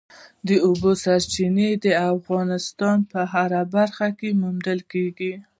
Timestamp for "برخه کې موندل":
3.75-4.79